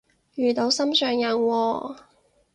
[0.33, 1.97] 遇到心上人喎？